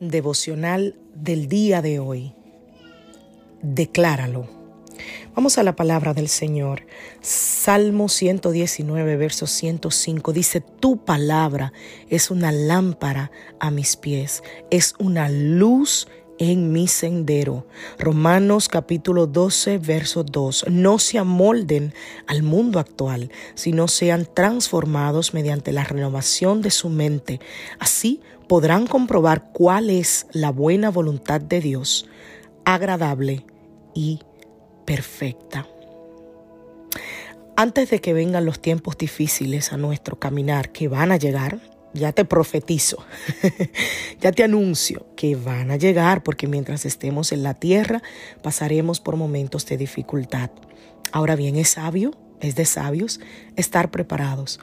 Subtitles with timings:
[0.00, 2.34] Devocional del día de hoy.
[3.62, 4.48] Decláralo.
[5.34, 6.86] Vamos a la palabra del Señor.
[7.20, 11.72] Salmo 119, verso 105 dice, Tu palabra
[12.08, 17.66] es una lámpara a mis pies, es una luz en mi sendero.
[17.98, 20.66] Romanos capítulo 12, verso 2.
[20.70, 21.94] No se amolden
[22.26, 27.40] al mundo actual, sino sean transformados mediante la renovación de su mente.
[27.78, 28.20] Así
[28.50, 32.08] podrán comprobar cuál es la buena voluntad de Dios,
[32.64, 33.46] agradable
[33.94, 34.18] y
[34.84, 35.68] perfecta.
[37.54, 41.60] Antes de que vengan los tiempos difíciles a nuestro caminar, que van a llegar,
[41.94, 43.06] ya te profetizo,
[44.20, 48.02] ya te anuncio que van a llegar porque mientras estemos en la tierra
[48.42, 50.50] pasaremos por momentos de dificultad.
[51.12, 53.20] Ahora bien, es sabio, es de sabios
[53.54, 54.58] estar preparados,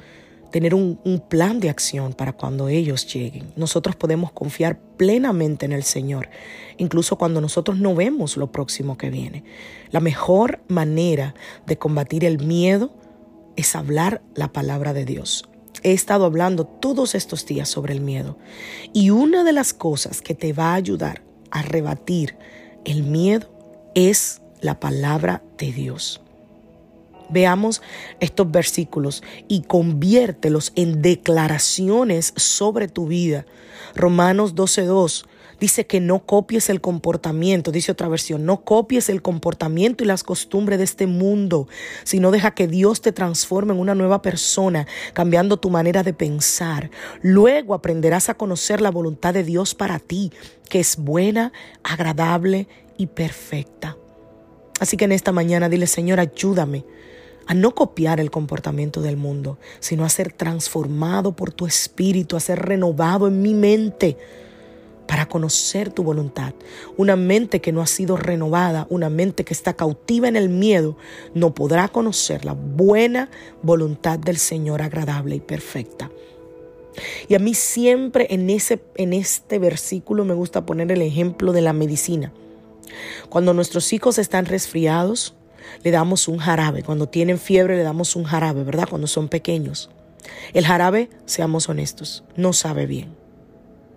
[0.52, 0.98] tener un,
[1.30, 3.52] plan de acción para cuando ellos lleguen.
[3.56, 6.30] Nosotros podemos confiar plenamente en el Señor,
[6.78, 9.44] incluso cuando nosotros no vemos lo próximo que viene.
[9.92, 12.92] La mejor manera de combatir el miedo
[13.56, 15.50] es hablar la palabra de Dios.
[15.84, 18.38] He estado hablando todos estos días sobre el miedo.
[18.94, 22.38] Y una de las cosas que te va a ayudar a rebatir
[22.86, 23.48] el miedo
[23.96, 26.22] es la palabra de Dios.
[27.30, 27.82] Veamos
[28.20, 33.46] estos versículos y conviértelos en declaraciones sobre tu vida.
[33.96, 35.26] Romanos 12.2
[35.60, 40.24] Dice que no copies el comportamiento, dice otra versión, no copies el comportamiento y las
[40.24, 41.68] costumbres de este mundo,
[42.04, 46.92] sino deja que Dios te transforme en una nueva persona, cambiando tu manera de pensar.
[47.24, 50.32] Luego aprenderás a conocer la voluntad de Dios para ti,
[50.70, 51.52] que es buena,
[51.84, 52.68] agradable
[52.98, 53.98] y perfecta.
[54.80, 56.86] Así que en esta mañana dile, Señor, ayúdame
[57.48, 62.42] a no copiar el comportamiento del mundo, sino a ser transformado por tu espíritu, a
[62.42, 64.18] ser renovado en mi mente
[65.08, 66.54] para conocer tu voluntad.
[66.98, 70.98] Una mente que no ha sido renovada, una mente que está cautiva en el miedo,
[71.34, 73.30] no podrá conocer la buena
[73.64, 76.12] voluntad del Señor agradable y perfecta.
[77.30, 81.62] Y a mí siempre en, ese, en este versículo me gusta poner el ejemplo de
[81.62, 82.34] la medicina.
[83.30, 85.37] Cuando nuestros hijos están resfriados,
[85.84, 86.84] le damos un jarabe.
[86.84, 88.88] Cuando tienen fiebre, le damos un jarabe, ¿verdad?
[88.90, 89.90] Cuando son pequeños.
[90.54, 93.16] El jarabe, seamos honestos, no sabe bien.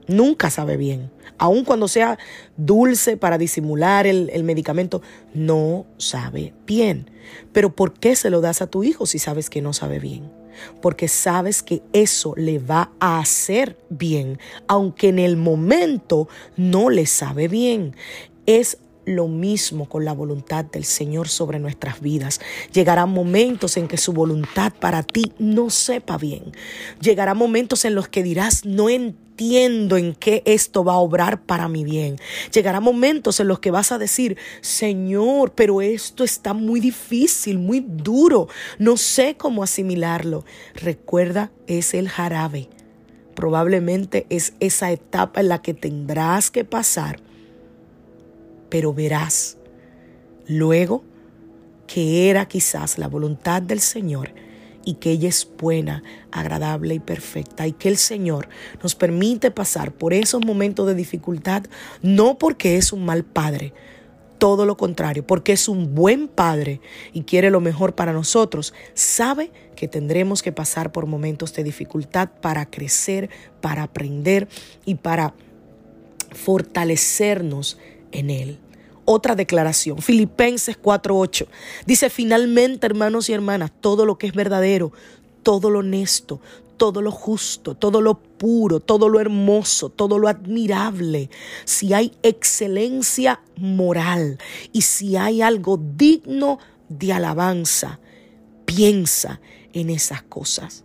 [0.07, 1.11] Nunca sabe bien.
[1.39, 2.19] Aun cuando sea
[2.57, 5.03] dulce para disimular el, el, medicamento,
[5.35, 7.11] no sabe bien.
[7.53, 10.31] Pero ¿por qué se lo das a tu hijo si sabes que no sabe bien?
[10.83, 17.07] Porque sabes que eso le va a hacer bien, aunque en el momento no le
[17.07, 17.95] sabe bien.
[18.47, 18.79] Es
[19.11, 22.41] lo mismo con la voluntad del Señor sobre nuestras vidas.
[22.73, 26.53] Llegarán momentos en que su voluntad para ti no sepa bien.
[27.01, 31.69] Llegarán momentos en los que dirás, no entiendo en qué esto va a obrar para
[31.69, 32.17] mi bien.
[32.53, 37.81] Llegarán momentos en los que vas a decir, Señor, pero esto está muy difícil, muy
[37.81, 38.49] duro.
[38.79, 40.45] No sé cómo asimilarlo.
[40.75, 42.69] Recuerda, es el jarabe.
[43.35, 47.30] Probablemente es esa etapa en la que tendrás que pasar
[48.71, 49.59] pero verás
[50.47, 51.05] luego
[51.87, 54.33] que era quizás la voluntad del Señor
[54.85, 58.49] y que ella es buena, agradable y perfecta y que el Señor
[58.83, 61.65] nos permite pasar por esos momentos de dificultad
[62.01, 63.75] no porque es un mal padre,
[64.39, 66.81] todo lo contrario, porque es un buen padre
[67.13, 68.73] y quiere lo mejor para nosotros.
[68.95, 73.29] Sabe que tendremos que pasar por momentos de dificultad para crecer,
[73.61, 74.49] para aprender
[74.87, 75.35] y para
[76.33, 77.79] fortalecernos
[78.13, 78.59] en Él.
[79.05, 81.47] Otra declaración, Filipenses 4:8.
[81.87, 84.93] Dice, finalmente, hermanos y hermanas, todo lo que es verdadero,
[85.43, 86.41] todo lo honesto,
[86.77, 91.29] todo lo justo, todo lo puro, todo lo hermoso, todo lo admirable,
[91.67, 94.39] si hay excelencia moral
[94.73, 96.59] y si hay algo digno
[96.89, 98.01] de alabanza,
[98.65, 99.41] piensa
[99.73, 100.85] en esas cosas.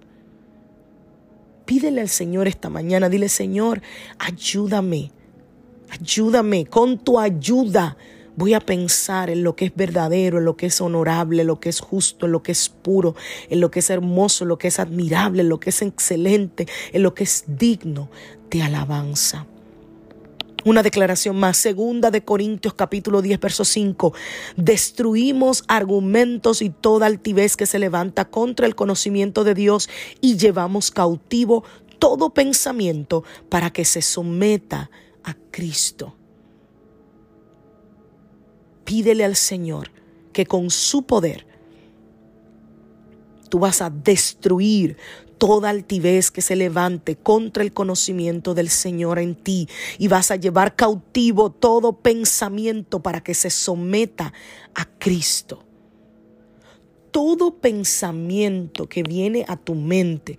[1.66, 3.82] Pídele al Señor esta mañana, dile Señor,
[4.20, 5.12] ayúdame,
[6.00, 7.98] ayúdame con tu ayuda
[8.38, 11.62] Voy a pensar en lo que es verdadero, en lo que es honorable, en lo
[11.62, 13.16] que es justo, en lo que es puro,
[13.50, 16.68] en lo que es hermoso, en lo que es admirable, en lo que es excelente,
[16.92, 18.10] en lo que es digno
[18.50, 19.46] de alabanza.
[20.66, 24.14] Una declaración más, segunda de Corintios capítulo 10, verso 5.
[24.58, 29.90] Destruimos argumentos y toda altivez que se levanta contra el conocimiento de Dios
[30.20, 31.64] y llevamos cautivo
[32.00, 34.90] todo pensamiento para que se someta
[35.26, 36.16] a Cristo.
[38.86, 39.92] Pídele al Señor
[40.32, 41.46] que con su poder
[43.50, 44.98] tú vas a destruir
[45.38, 49.68] toda altivez que se levante contra el conocimiento del Señor en ti
[49.98, 54.34] y vas a llevar cautivo todo pensamiento para que se someta
[54.74, 55.64] a Cristo.
[57.12, 60.38] Todo pensamiento que viene a tu mente,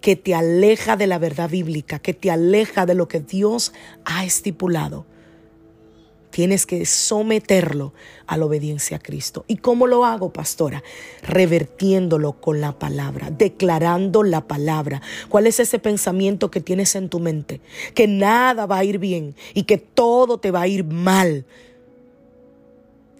[0.00, 3.72] que te aleja de la verdad bíblica, que te aleja de lo que Dios
[4.04, 5.06] ha estipulado,
[6.30, 7.92] Tienes que someterlo
[8.26, 9.44] a la obediencia a Cristo.
[9.48, 10.82] ¿Y cómo lo hago, pastora?
[11.22, 15.02] Revertiéndolo con la palabra, declarando la palabra.
[15.28, 17.60] ¿Cuál es ese pensamiento que tienes en tu mente?
[17.94, 21.44] Que nada va a ir bien y que todo te va a ir mal.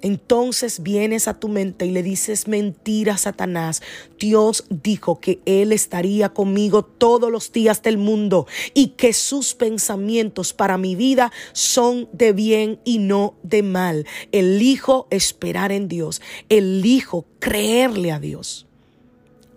[0.03, 3.83] Entonces vienes a tu mente y le dices mentira Satanás.
[4.19, 10.53] Dios dijo que Él estaría conmigo todos los días del mundo y que sus pensamientos
[10.53, 14.07] para mi vida son de bien y no de mal.
[14.33, 16.23] Elijo esperar en Dios.
[16.49, 18.67] Elijo creerle a Dios.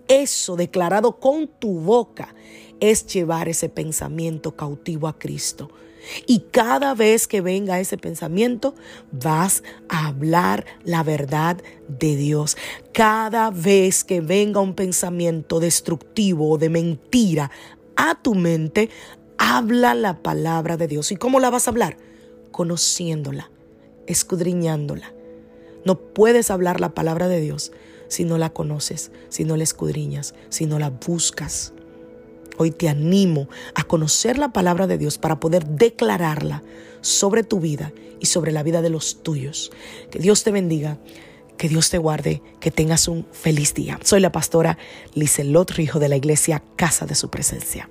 [0.07, 2.35] Eso declarado con tu boca
[2.79, 5.69] es llevar ese pensamiento cautivo a Cristo.
[6.25, 8.75] Y cada vez que venga ese pensamiento,
[9.11, 12.57] vas a hablar la verdad de Dios.
[12.91, 17.51] Cada vez que venga un pensamiento destructivo o de mentira
[17.95, 18.89] a tu mente,
[19.37, 21.11] habla la palabra de Dios.
[21.11, 21.97] ¿Y cómo la vas a hablar?
[22.51, 23.49] Conociéndola,
[24.07, 25.13] escudriñándola.
[25.85, 27.71] No puedes hablar la palabra de Dios
[28.07, 31.73] si no la conoces, si no la escudriñas, si no la buscas.
[32.57, 36.63] Hoy te animo a conocer la palabra de Dios para poder declararla
[37.01, 39.71] sobre tu vida y sobre la vida de los tuyos.
[40.11, 40.97] Que Dios te bendiga,
[41.57, 43.99] que Dios te guarde, que tengas un feliz día.
[44.03, 44.77] Soy la pastora
[45.13, 47.89] Lizelot Rijo de la iglesia Casa de Su Presencia.